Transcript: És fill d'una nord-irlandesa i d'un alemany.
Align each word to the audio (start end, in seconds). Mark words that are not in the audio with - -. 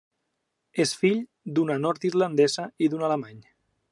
És 0.83 0.93
fill 1.01 1.19
d'una 1.59 1.77
nord-irlandesa 1.85 2.67
i 2.87 2.91
d'un 2.95 3.07
alemany. 3.11 3.47